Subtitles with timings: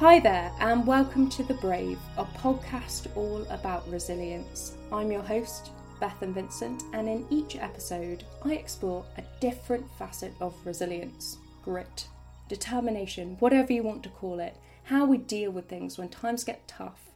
[0.00, 4.74] Hi there, and welcome to The Brave, a podcast all about resilience.
[4.90, 10.54] I'm your host, Bethan Vincent, and in each episode, I explore a different facet of
[10.64, 12.08] resilience grit,
[12.48, 16.66] determination, whatever you want to call it, how we deal with things when times get
[16.66, 17.10] tough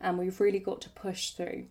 [0.00, 1.66] and we've really got to push through.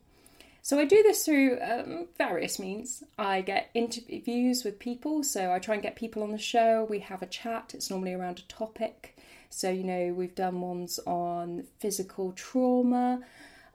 [0.65, 3.03] So I do this through um, various means.
[3.19, 6.87] I get interviews with people, so I try and get people on the show.
[6.89, 7.73] We have a chat.
[7.73, 9.17] It's normally around a topic.
[9.49, 13.23] So you know we've done ones on physical trauma,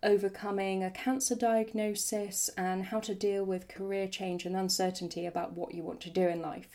[0.02, 5.74] overcoming a cancer diagnosis, and how to deal with career change and uncertainty about what
[5.74, 6.68] you want to do in life.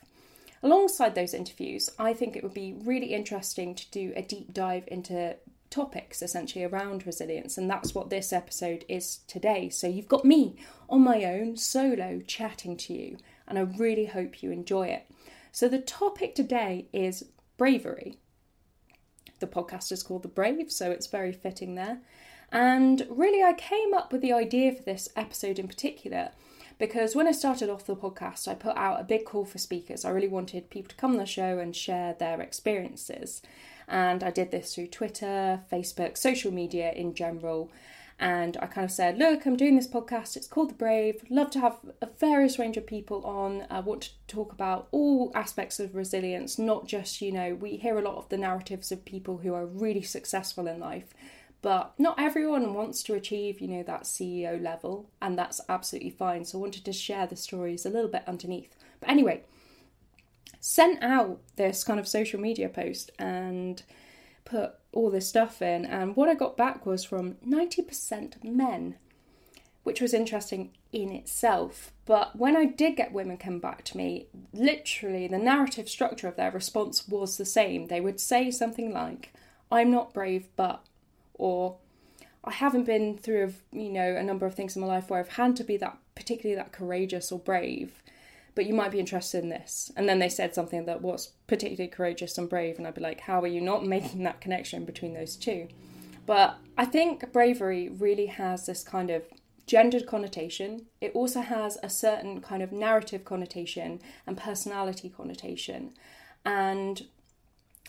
[0.61, 4.83] Alongside those interviews, I think it would be really interesting to do a deep dive
[4.85, 5.37] into
[5.73, 9.69] topics essentially around resilience, and that's what this episode is today.
[9.69, 10.55] So you've got me
[10.87, 15.07] on my own, solo, chatting to you, and I really hope you enjoy it.
[15.51, 17.25] So the topic today is
[17.57, 18.19] bravery.
[19.39, 22.01] The podcast is called The Brave, so it's very fitting there.
[22.51, 26.29] And really, I came up with the idea for this episode in particular
[26.77, 30.05] because when I started off the podcast, I put out a big call for speakers.
[30.05, 33.41] I really wanted people to come on the show and share their experiences.
[33.87, 37.71] And I did this through Twitter, Facebook, social media in general.
[38.19, 40.37] And I kind of said, Look, I'm doing this podcast.
[40.37, 41.23] It's called The Brave.
[41.29, 43.65] Love to have a various range of people on.
[43.69, 47.97] I want to talk about all aspects of resilience, not just, you know, we hear
[47.97, 51.13] a lot of the narratives of people who are really successful in life
[51.63, 56.45] but not everyone wants to achieve you know that ceo level and that's absolutely fine
[56.45, 59.41] so i wanted to share the stories a little bit underneath but anyway
[60.59, 63.83] sent out this kind of social media post and
[64.45, 68.95] put all this stuff in and what i got back was from 90% men
[69.83, 71.91] which was interesting in itself.
[72.05, 76.35] But when I did get women come back to me, literally the narrative structure of
[76.35, 77.87] their response was the same.
[77.87, 79.33] They would say something like,
[79.71, 80.85] I'm not brave, but
[81.33, 81.77] or
[82.43, 85.29] I haven't been through you know a number of things in my life where I've
[85.29, 88.02] had to be that particularly that courageous or brave
[88.55, 89.91] but you might be interested in this.
[89.95, 93.21] And then they said something that was particularly courageous and brave and I'd be like
[93.21, 95.67] how are you not making that connection between those two?
[96.25, 99.23] But I think bravery really has this kind of
[99.65, 100.85] gendered connotation.
[101.01, 105.93] It also has a certain kind of narrative connotation and personality connotation.
[106.45, 107.03] And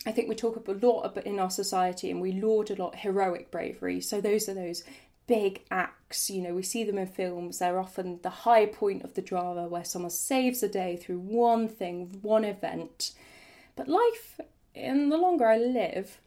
[0.05, 3.51] I think we talk a lot in our society and we laud a lot heroic
[3.51, 4.01] bravery.
[4.01, 4.83] So those are those
[5.27, 7.59] big acts, you know, we see them in films.
[7.59, 11.67] They're often the high point of the drama where someone saves a day through one
[11.67, 13.11] thing, one event.
[13.75, 14.39] But life,
[14.73, 16.19] in the longer I live,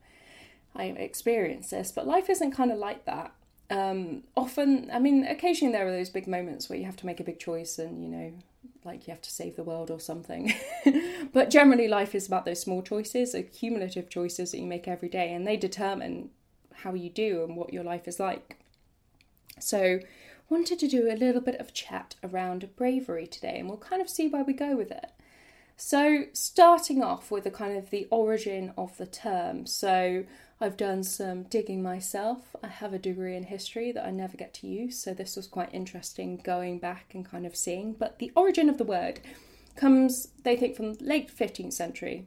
[0.74, 3.32] I experience this, but life isn't kind of like that.
[3.70, 7.20] Um, often, I mean, occasionally there are those big moments where you have to make
[7.20, 8.32] a big choice and, you know,
[8.84, 10.52] like you have to save the world or something.
[11.32, 15.08] but generally, life is about those small choices, the cumulative choices that you make every
[15.08, 16.30] day, and they determine
[16.72, 18.57] how you do and what your life is like.
[19.62, 20.00] So,
[20.48, 24.08] wanted to do a little bit of chat around bravery today, and we'll kind of
[24.08, 25.10] see where we go with it.
[25.76, 29.66] So, starting off with the kind of the origin of the term.
[29.66, 30.24] So,
[30.60, 32.56] I've done some digging myself.
[32.64, 35.46] I have a degree in history that I never get to use, so this was
[35.46, 37.92] quite interesting going back and kind of seeing.
[37.92, 39.20] But the origin of the word
[39.76, 42.26] comes, they think, from late 15th century.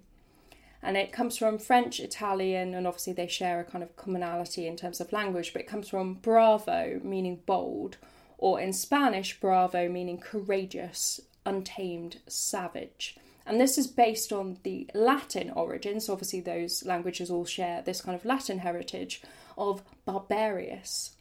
[0.83, 4.75] And it comes from French, Italian, and obviously they share a kind of commonality in
[4.75, 7.97] terms of language, but it comes from bravo, meaning bold,
[8.37, 13.15] or in Spanish, bravo, meaning courageous, untamed, savage.
[13.45, 16.09] And this is based on the Latin origins.
[16.09, 19.21] Obviously, those languages all share this kind of Latin heritage
[19.57, 21.11] of barbarius.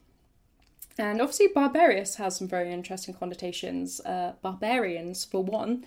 [0.98, 4.00] And obviously, barbarius has some very interesting connotations.
[4.00, 5.84] Uh, barbarians, for one,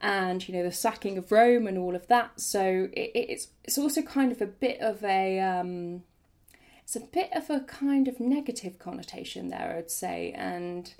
[0.00, 2.40] and you know the sacking of Rome and all of that.
[2.40, 6.02] So it, it's it's also kind of a bit of a um,
[6.82, 10.92] it's a bit of a kind of negative connotation there, I'd say, and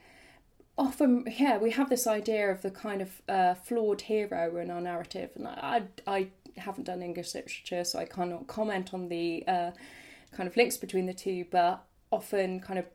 [0.79, 4.81] often yeah we have this idea of the kind of uh, flawed hero in our
[4.81, 9.73] narrative and I, I haven't done english literature so i cannot comment on the uh,
[10.33, 12.87] kind of links between the two but often kind of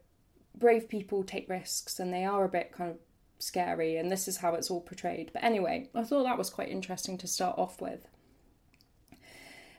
[0.56, 2.98] brave people take risks and they are a bit kind of
[3.44, 6.70] scary and this is how it's all portrayed but anyway i thought that was quite
[6.70, 8.08] interesting to start off with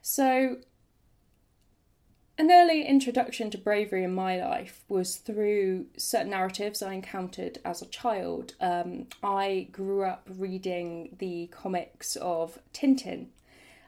[0.02, 0.58] so
[2.36, 7.80] an early introduction to bravery in my life was through certain narratives I encountered as
[7.80, 8.54] a child.
[8.60, 13.28] Um, I grew up reading the comics of Tintin.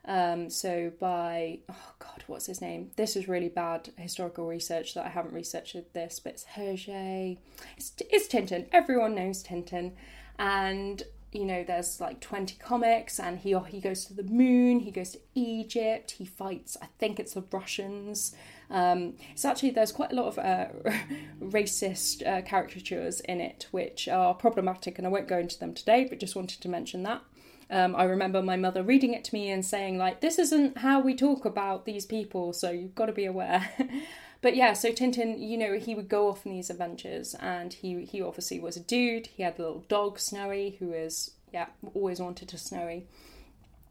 [0.06, 2.91] Um, so by oh god, what's his name?
[2.97, 7.38] This is really bad historical research that I haven't researched this, but it's Hergé.
[7.76, 8.69] It's, it's Tintin.
[8.73, 9.93] Everyone knows Tintin,
[10.38, 14.91] and you know, there's like 20 comics, and he he goes to the moon, he
[14.91, 16.76] goes to Egypt, he fights.
[16.81, 18.35] I think it's the Russians.
[18.70, 20.67] Um, it's actually there's quite a lot of uh,
[21.41, 26.06] racist uh, caricatures in it, which are problematic, and I won't go into them today,
[26.08, 27.23] but just wanted to mention that.
[27.70, 31.00] Um, I remember my mother reading it to me and saying like, "This isn't how
[31.00, 33.70] we talk about these people, so you've got to be aware."
[34.40, 38.04] but yeah, so Tintin, you know, he would go off on these adventures, and he
[38.04, 39.26] he obviously was a dude.
[39.28, 43.06] He had a little dog, Snowy, who is yeah always wanted to Snowy.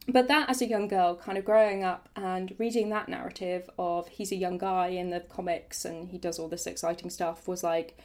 [0.08, 4.06] But that, as a young girl, kind of growing up and reading that narrative of
[4.08, 7.64] he's a young guy in the comics and he does all this exciting stuff was
[7.64, 7.98] like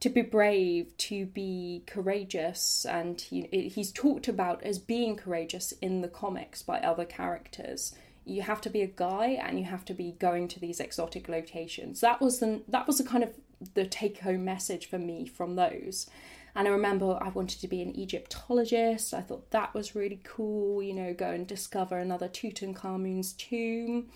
[0.00, 3.42] to be brave, to be courageous, and he,
[3.74, 7.94] he's talked about as being courageous in the comics by other characters
[8.26, 11.28] you have to be a guy and you have to be going to these exotic
[11.28, 12.00] locations.
[12.00, 13.32] That was the that was the kind of
[13.74, 16.10] the take home message for me from those.
[16.54, 19.14] And I remember I wanted to be an Egyptologist.
[19.14, 24.08] I thought that was really cool, you know, go and discover another Tutankhamun's tomb.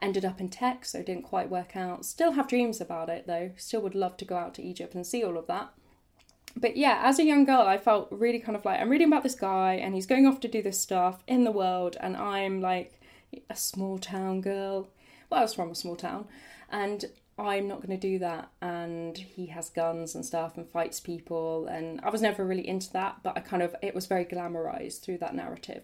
[0.00, 2.04] Ended up in tech, so didn't quite work out.
[2.04, 3.50] Still have dreams about it though.
[3.56, 5.70] Still would love to go out to Egypt and see all of that.
[6.56, 9.22] But yeah, as a young girl, I felt really kind of like I'm reading about
[9.22, 12.60] this guy and he's going off to do this stuff in the world, and I'm
[12.60, 13.00] like
[13.50, 14.88] a small town girl.
[15.30, 16.26] Well, I was from a small town,
[16.70, 17.04] and
[17.38, 18.50] I'm not going to do that.
[18.62, 22.92] And he has guns and stuff and fights people, and I was never really into
[22.92, 25.82] that, but I kind of, it was very glamorized through that narrative.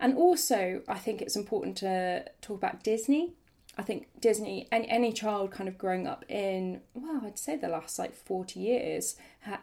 [0.00, 3.34] And also, I think it's important to talk about Disney.
[3.76, 7.68] I think Disney, any, any child kind of growing up in, well, I'd say the
[7.68, 9.16] last like 40 years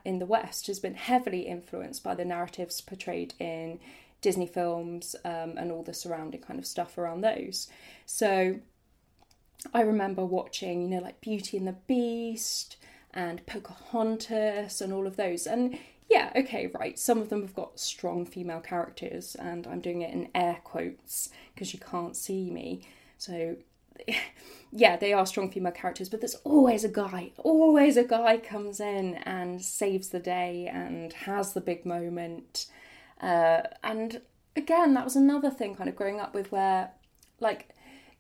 [0.06, 3.80] in the West has been heavily influenced by the narratives portrayed in
[4.22, 7.68] Disney films um, and all the surrounding kind of stuff around those.
[8.06, 8.60] So
[9.74, 12.78] I remember watching, you know, like Beauty and the Beast
[13.14, 15.46] and Pocahontas and all of those.
[15.46, 15.78] And
[16.10, 16.98] yeah, okay, right.
[17.00, 21.30] Some of them have got strong female characters, and I'm doing it in air quotes
[21.54, 22.82] because you can't see me.
[23.18, 23.56] So,
[24.72, 27.32] yeah, they are strong female characters, but there's always a guy.
[27.38, 32.68] Always a guy comes in and saves the day and has the big moment.
[33.20, 34.22] Uh, and
[34.56, 36.92] again, that was another thing kind of growing up with where,
[37.40, 37.70] like,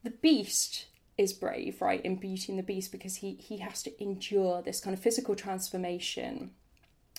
[0.03, 4.03] the beast is brave, right, in Beauty and the Beast because he, he has to
[4.03, 6.51] endure this kind of physical transformation.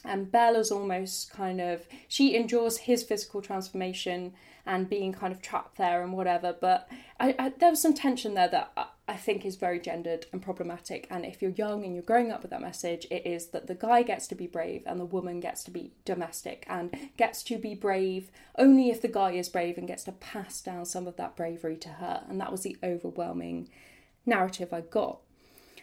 [0.06, 4.32] And Bella's almost kind of, she endures his physical transformation
[4.66, 6.54] and being kind of trapped there and whatever.
[6.58, 6.88] But
[7.20, 10.42] I, I, there was some tension there that I, I think is very gendered and
[10.42, 11.06] problematic.
[11.08, 13.76] And if you're young and you're growing up with that message, it is that the
[13.76, 17.58] guy gets to be brave and the woman gets to be domestic and gets to
[17.58, 21.16] be brave only if the guy is brave and gets to pass down some of
[21.16, 22.24] that bravery to her.
[22.28, 23.68] And that was the overwhelming
[24.24, 25.20] narrative I got.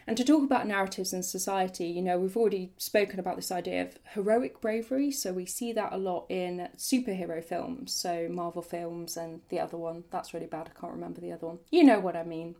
[0.06, 3.82] And to talk about narratives in society, you know, we've already spoken about this idea
[3.82, 5.10] of heroic bravery.
[5.10, 9.78] So we see that a lot in superhero films, so Marvel films and the other
[9.78, 10.04] one.
[10.10, 10.70] That's really bad.
[10.74, 11.58] I can't remember the other one.
[11.70, 12.54] You know what I mean.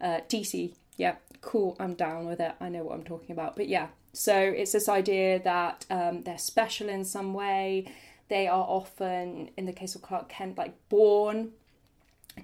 [0.00, 1.76] Uh, DC, yeah, cool.
[1.80, 2.54] I'm down with it.
[2.60, 3.56] I know what I'm talking about.
[3.56, 7.92] But yeah, so it's this idea that um, they're special in some way.
[8.28, 11.52] They are often, in the case of Clark Kent, like born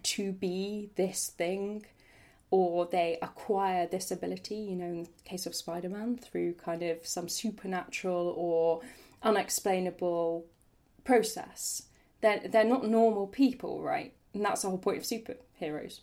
[0.03, 1.85] to be this thing
[2.53, 6.83] or they acquire this ability, you know, in the case of Spider Man, through kind
[6.83, 8.83] of some supernatural or
[9.23, 10.45] unexplainable
[11.03, 11.85] process.
[12.21, 14.13] They're, they're not normal people, right?
[14.35, 16.01] And that's the whole point of superheroes.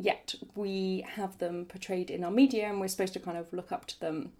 [0.00, 3.70] Yet we have them portrayed in our media and we're supposed to kind of look
[3.70, 4.32] up to them.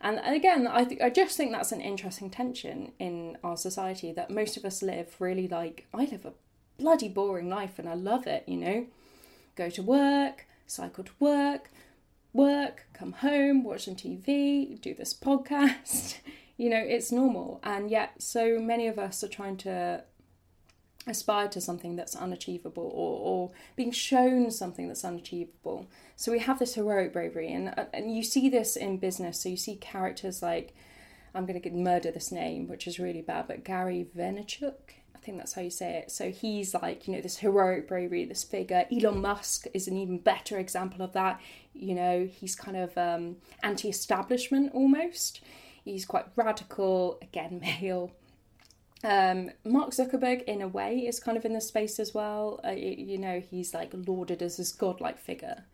[0.00, 4.30] And again, I, th- I just think that's an interesting tension in our society that
[4.30, 6.34] most of us live really like, I live a
[6.78, 8.86] bloody boring life and I love it, you know?
[9.56, 11.70] Go to work, cycle to work,
[12.32, 16.18] work, come home, watch some TV, do this podcast.
[16.56, 17.60] you know, it's normal.
[17.62, 20.04] And yet, so many of us are trying to
[21.06, 25.86] aspire to something that's unachievable or, or being shown something that's unachievable.
[26.16, 29.40] So we have this heroic bravery, and, uh, and you see this in business.
[29.40, 30.74] So you see characters like,
[31.34, 35.52] I'm going to murder this name, which is really bad, but Gary Vaynerchuk think that's
[35.54, 36.10] how you say it.
[36.10, 38.86] So he's like, you know, this heroic bravery, this figure.
[38.92, 41.40] Elon Musk is an even better example of that.
[41.74, 45.40] You know, he's kind of um, anti establishment almost.
[45.84, 48.12] He's quite radical, again, male.
[49.04, 52.60] Um, Mark Zuckerberg, in a way, is kind of in the space as well.
[52.64, 55.64] Uh, you know, he's like lauded as this godlike figure.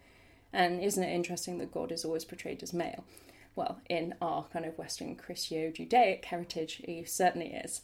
[0.52, 3.04] And isn't it interesting that God is always portrayed as male?
[3.54, 7.83] Well, in our kind of Western Christo Judaic heritage, he certainly is.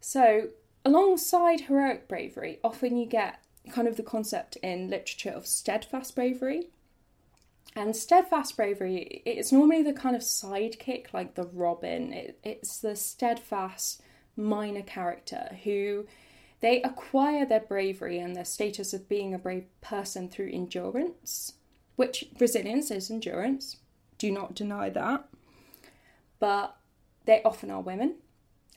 [0.00, 0.48] So
[0.88, 6.70] alongside heroic bravery, often you get kind of the concept in literature of steadfast bravery.
[7.76, 12.14] And steadfast bravery, it's normally the kind of sidekick, like the Robin.
[12.14, 14.00] It, it's the steadfast
[14.34, 16.06] minor character who
[16.60, 21.52] they acquire their bravery and their status of being a brave person through endurance,
[21.96, 23.76] which resilience is endurance.
[24.16, 25.28] Do not deny that.
[26.40, 26.76] But
[27.26, 28.14] they often are women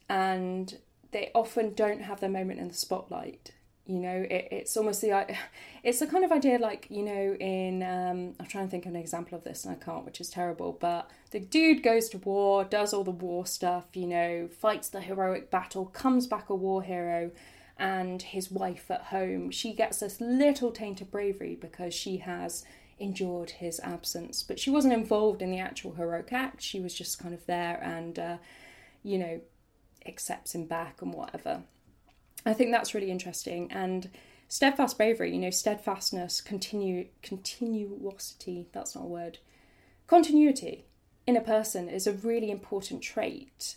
[0.09, 0.77] and
[1.11, 3.51] they often don't have their moment in the spotlight
[3.87, 4.25] you know?
[4.29, 5.35] It, it's almost the
[5.83, 8.93] it's the kind of idea like you know in um, i'm trying to think of
[8.93, 12.17] an example of this and i can't which is terrible but the dude goes to
[12.19, 16.55] war does all the war stuff you know fights the heroic battle comes back a
[16.55, 17.31] war hero
[17.77, 22.63] and his wife at home she gets this little taint of bravery because she has
[23.01, 24.43] endured his absence.
[24.43, 27.81] But she wasn't involved in the actual heroic act she was just kind of there
[27.83, 28.37] and uh,
[29.03, 29.41] you know
[30.05, 31.63] accepts him back and whatever
[32.45, 33.71] I think that's really interesting.
[33.71, 34.09] And
[34.47, 39.39] steadfast bravery, you know, steadfastness, continue, continuosity, that's not a word,
[40.07, 40.85] continuity
[41.27, 43.75] in a person is a really important trait,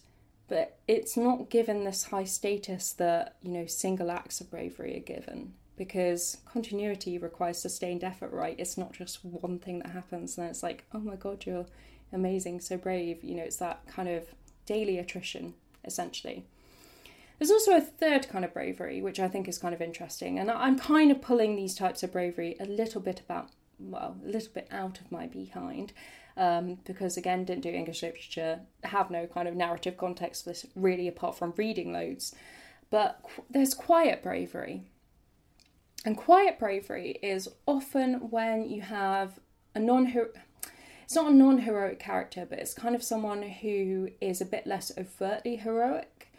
[0.49, 5.01] but it's not given this high status that, you know, single acts of bravery are
[5.01, 8.55] given because continuity requires sustained effort, right?
[8.59, 11.67] It's not just one thing that happens and it's like, oh my god, you're
[12.13, 13.23] amazing, so brave.
[13.23, 14.25] You know, it's that kind of
[14.67, 15.55] daily attrition,
[15.85, 16.45] essentially.
[17.39, 20.51] There's also a third kind of bravery, which I think is kind of interesting, and
[20.51, 24.53] I'm kind of pulling these types of bravery a little bit about, well, a little
[24.55, 25.93] bit out of my behind,
[26.37, 30.67] um, because again, didn't do English literature, have no kind of narrative context for this
[30.77, 32.35] really, apart from reading loads.
[32.91, 34.85] But qu- there's quiet bravery,
[36.05, 39.41] and quiet bravery is often when you have
[39.75, 40.07] a non
[41.05, 44.67] it's not a non heroic character, but it's kind of someone who is a bit
[44.67, 46.33] less overtly heroic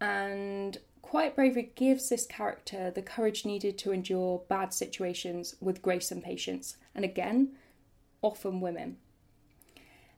[0.00, 6.10] and Quiet Bravery gives this character the courage needed to endure bad situations with grace
[6.10, 7.52] and patience, and again,
[8.20, 8.98] often women.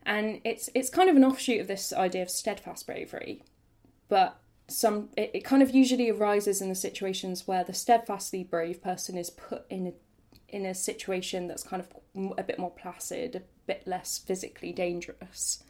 [0.05, 3.45] And it's it's kind of an offshoot of this idea of steadfast bravery,
[4.09, 8.83] but some it, it kind of usually arises in the situations where the steadfastly brave
[8.83, 9.93] person is put in a
[10.49, 15.63] in a situation that's kind of a bit more placid, bit less physically dangerous.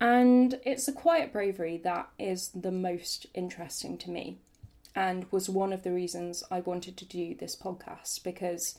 [0.00, 4.38] And it's a quiet bravery that is the most interesting to me
[4.94, 8.78] and was one of the reasons I wanted to do this podcast because,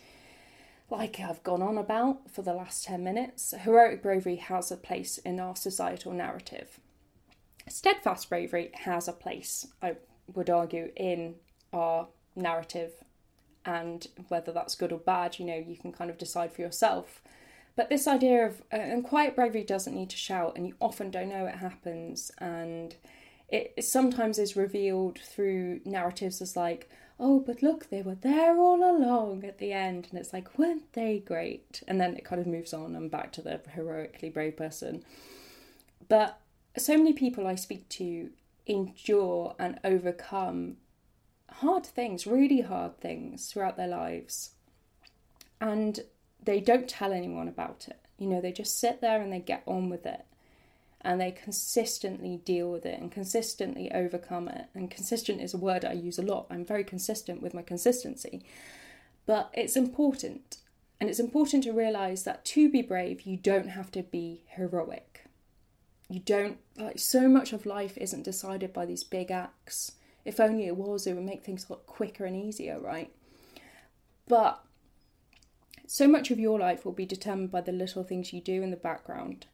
[0.89, 5.19] like I've gone on about for the last 10 minutes, heroic bravery has a place
[5.19, 6.79] in our societal narrative.
[7.67, 9.97] Steadfast bravery has a place, I
[10.33, 11.35] would argue, in
[11.73, 12.91] our narrative,
[13.65, 17.21] and whether that's good or bad, you know, you can kind of decide for yourself.
[17.75, 21.11] But this idea of, uh, and quiet bravery doesn't need to shout, and you often
[21.11, 22.31] don't know it happens.
[22.37, 22.95] And
[23.49, 26.89] it sometimes is revealed through narratives as like,
[27.19, 30.07] oh, but look, they were there all along at the end.
[30.09, 31.83] And it's like, weren't they great?
[31.87, 35.03] And then it kind of moves on and back to the heroically brave person.
[36.07, 36.39] But
[36.77, 38.29] so many people I speak to
[38.65, 40.77] endure and overcome
[41.49, 44.51] hard things, really hard things throughout their lives.
[45.61, 46.01] And
[46.45, 47.99] they don't tell anyone about it.
[48.17, 50.25] You know, they just sit there and they get on with it.
[51.01, 54.65] And they consistently deal with it and consistently overcome it.
[54.73, 56.47] And consistent is a word I use a lot.
[56.49, 58.43] I'm very consistent with my consistency.
[59.27, 60.57] But it's important.
[60.99, 65.25] And it's important to realize that to be brave, you don't have to be heroic.
[66.09, 69.91] You don't, like, so much of life isn't decided by these big acts.
[70.23, 73.11] If only it was, it would make things a lot quicker and easier, right?
[74.27, 74.63] But
[75.87, 78.71] so much of your life will be determined by the little things you do in
[78.71, 79.45] the background.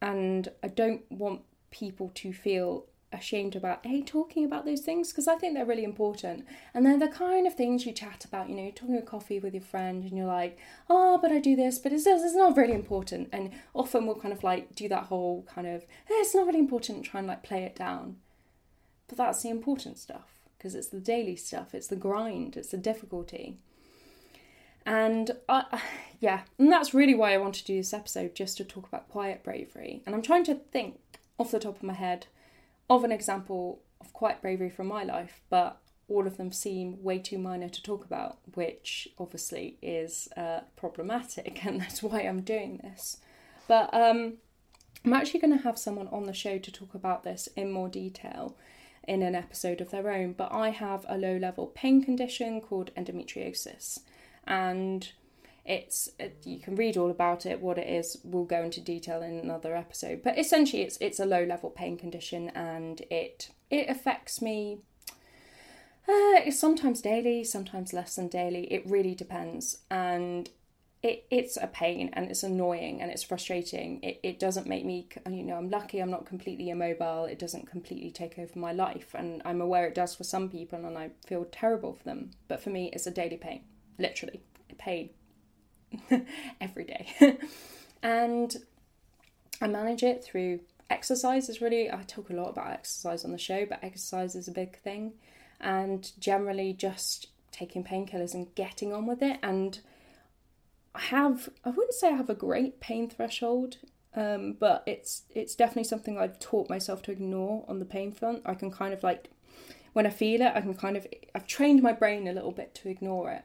[0.00, 5.28] And I don't want people to feel ashamed about a talking about those things because
[5.28, 6.44] I think they're really important.
[6.74, 9.38] And they're the kind of things you chat about, you know, you're talking a coffee
[9.38, 10.58] with your friend and you're like,
[10.90, 13.28] oh, but I do this, but it's, it's not really important.
[13.32, 17.04] And often we'll kind of like do that whole kind of, it's not really important,
[17.04, 18.16] try and like play it down.
[19.08, 22.76] But that's the important stuff because it's the daily stuff, it's the grind, it's the
[22.76, 23.58] difficulty.
[24.86, 25.82] And I,
[26.20, 29.08] yeah, and that's really why I want to do this episode, just to talk about
[29.08, 30.02] quiet bravery.
[30.06, 31.00] And I'm trying to think
[31.38, 32.26] off the top of my head
[32.88, 35.78] of an example of quiet bravery from my life, but
[36.08, 41.64] all of them seem way too minor to talk about, which obviously is uh, problematic,
[41.66, 43.18] and that's why I'm doing this.
[43.66, 44.34] But um,
[45.04, 47.88] I'm actually going to have someone on the show to talk about this in more
[47.88, 48.56] detail
[49.08, 50.32] in an episode of their own.
[50.32, 53.98] But I have a low level pain condition called endometriosis
[54.46, 55.12] and
[55.64, 59.22] it's it, you can read all about it what it is we'll go into detail
[59.22, 63.88] in another episode but essentially it's it's a low level pain condition and it it
[63.88, 64.78] affects me
[66.08, 70.50] uh, sometimes daily sometimes less than daily it really depends and
[71.06, 74.02] it, it's a pain and it's annoying and it's frustrating.
[74.02, 77.26] It, it doesn't make me, you know, I'm lucky I'm not completely immobile.
[77.26, 79.14] It doesn't completely take over my life.
[79.14, 82.32] And I'm aware it does for some people and I feel terrible for them.
[82.48, 83.62] But for me, it's a daily pain,
[83.98, 85.10] literally, a pain
[86.60, 87.38] every day.
[88.02, 88.56] and
[89.60, 93.38] I manage it through exercise is really I talk a lot about exercise on the
[93.38, 95.14] show, but exercise is a big thing.
[95.60, 99.80] And generally just taking painkillers and getting on with it and
[100.96, 103.76] I have I wouldn't say I have a great pain threshold,
[104.14, 108.42] um, but it's it's definitely something I've taught myself to ignore on the pain front.
[108.46, 109.30] I can kind of like
[109.92, 112.74] when I feel it, I can kind of I've trained my brain a little bit
[112.76, 113.44] to ignore it.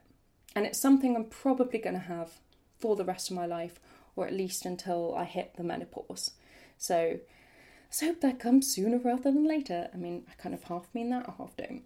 [0.56, 2.40] And it's something I'm probably going to have
[2.80, 3.80] for the rest of my life,
[4.16, 6.32] or at least until I hit the menopause.
[6.78, 7.20] So
[7.86, 9.90] let's hope that comes sooner rather than later.
[9.94, 11.84] I mean, I kind of half mean that, I half don't.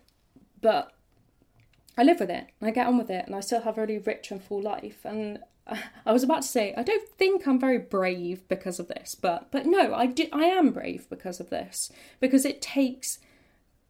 [0.62, 0.92] But
[1.98, 3.82] I live with it, and I get on with it, and I still have a
[3.82, 5.02] really rich and full life.
[5.04, 5.40] And
[6.06, 9.52] I was about to say I don't think I'm very brave because of this, but
[9.52, 13.20] but no, I do, I am brave because of this because it takes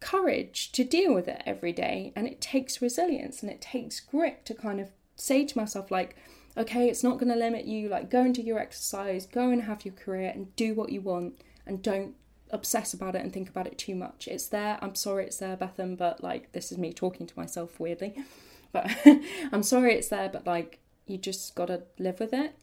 [0.06, 4.46] courage to deal with it every day and it takes resilience and it takes grit
[4.46, 6.16] to kind of say to myself like
[6.58, 9.64] okay, it's not going to limit you like go and do your exercise, go and
[9.64, 12.16] have your career and do what you want and don't
[12.52, 14.28] obsess about it and think about it too much.
[14.28, 14.78] It's there.
[14.82, 18.16] I'm sorry it's there, Bethan, but like this is me talking to myself weirdly.
[18.72, 18.92] But
[19.54, 22.58] I'm sorry it's there, but like you just got to live with it.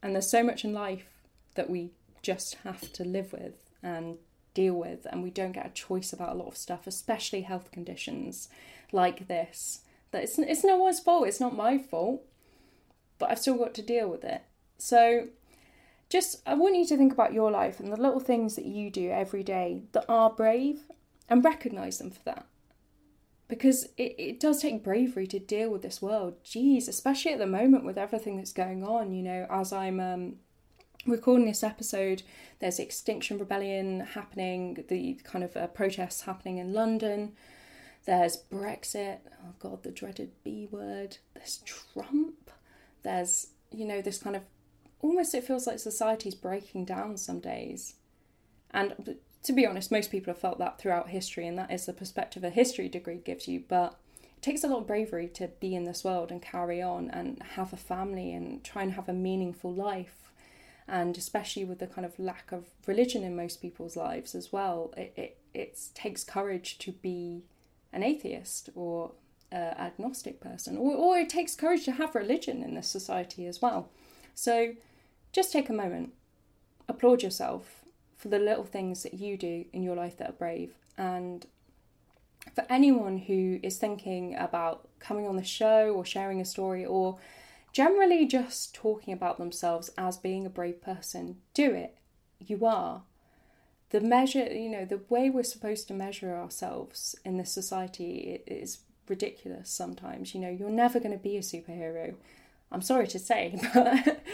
[0.00, 1.08] And there's so much in life
[1.56, 1.90] that we
[2.22, 4.18] just have to live with and
[4.56, 7.70] deal with, and we don't get a choice about a lot of stuff, especially health
[7.70, 8.48] conditions
[8.90, 9.80] like this.
[10.10, 12.22] That it's, it's no one's fault, it's not my fault,
[13.18, 14.42] but I've still got to deal with it.
[14.78, 15.28] So,
[16.08, 18.90] just I want you to think about your life and the little things that you
[18.90, 20.84] do every day that are brave
[21.28, 22.46] and recognize them for that
[23.48, 26.42] because it, it does take bravery to deal with this world.
[26.44, 30.36] Jeez, especially at the moment with everything that's going on, you know, as I'm um,
[31.06, 32.22] recording this episode,
[32.58, 37.32] there's Extinction Rebellion happening, the kind of uh, protests happening in London.
[38.04, 41.18] There's Brexit, oh god, the dreaded B word.
[41.34, 42.50] There's Trump.
[43.02, 44.42] There's, you know, this kind of
[45.00, 47.94] almost it feels like society's breaking down some days.
[48.70, 51.92] And to be honest, most people have felt that throughout history, and that is the
[51.92, 53.62] perspective a history degree gives you.
[53.68, 57.10] But it takes a lot of bravery to be in this world and carry on
[57.10, 60.32] and have a family and try and have a meaningful life.
[60.88, 64.94] And especially with the kind of lack of religion in most people's lives as well,
[64.96, 67.42] it, it, it takes courage to be
[67.92, 69.12] an atheist or
[69.52, 73.60] uh, agnostic person, or, or it takes courage to have religion in this society as
[73.60, 73.88] well.
[74.34, 74.74] So
[75.32, 76.12] just take a moment,
[76.88, 77.84] applaud yourself
[78.16, 80.74] for the little things that you do in your life that are brave.
[80.96, 81.46] And
[82.54, 87.18] for anyone who is thinking about coming on the show or sharing a story or
[87.76, 91.98] generally just talking about themselves as being a brave person, do it.
[92.38, 93.02] You are.
[93.90, 98.78] The measure, you know, the way we're supposed to measure ourselves in this society is
[99.10, 100.34] ridiculous sometimes.
[100.34, 102.14] You know, you're never going to be a superhero.
[102.72, 104.24] I'm sorry to say, but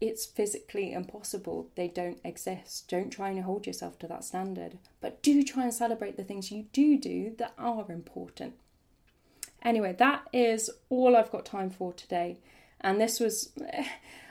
[0.00, 1.70] it's physically impossible.
[1.76, 2.88] They don't exist.
[2.88, 6.50] Don't try and hold yourself to that standard, but do try and celebrate the things
[6.50, 8.54] you do do that are important.
[9.62, 12.38] Anyway, that is all I've got time for today.
[12.86, 13.50] And this was,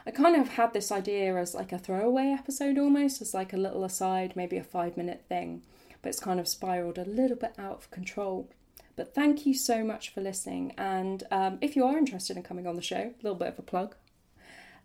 [0.07, 3.57] I kind of had this idea as like a throwaway episode almost, as like a
[3.57, 5.61] little aside, maybe a five minute thing,
[6.01, 8.49] but it's kind of spiraled a little bit out of control.
[8.95, 10.73] But thank you so much for listening.
[10.77, 13.59] And um, if you are interested in coming on the show, a little bit of
[13.59, 13.93] a plug,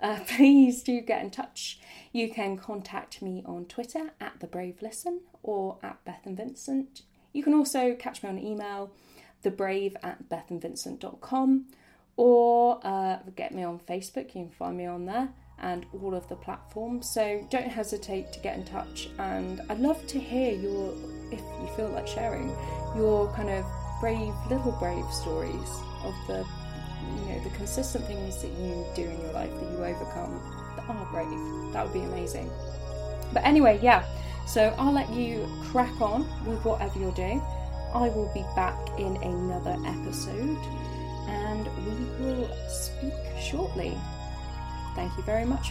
[0.00, 1.78] uh, please do get in touch.
[2.10, 7.02] You can contact me on Twitter at The Brave Listen or at Bethan Vincent.
[7.32, 8.90] You can also catch me on email,
[9.44, 11.66] thebrave at bethanvincent.com,
[12.20, 14.26] or uh, get me on Facebook.
[14.34, 17.08] You can find me on there and all of the platforms.
[17.08, 19.08] So don't hesitate to get in touch.
[19.18, 20.92] And I'd love to hear your,
[21.32, 22.50] if you feel like sharing,
[22.94, 23.64] your kind of
[24.02, 25.70] brave, little brave stories
[26.04, 26.46] of the
[27.24, 30.38] you know the consistent things that you do in your life that you overcome
[30.76, 32.50] that are brave that would be amazing
[33.32, 34.04] but anyway yeah
[34.46, 37.40] so i'll let you crack on with whatever you're doing
[37.94, 40.58] i will be back in another episode
[41.30, 43.96] and we will speak shortly.
[44.94, 45.68] Thank you very much